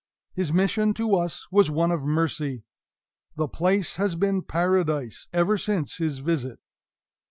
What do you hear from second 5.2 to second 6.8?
again, ever since his visit.